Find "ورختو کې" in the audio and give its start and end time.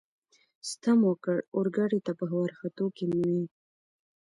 2.41-3.05